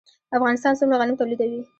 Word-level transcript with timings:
افغانستان 0.37 0.73
څومره 0.79 0.99
غنم 1.01 1.15
تولیدوي؟ 1.19 1.61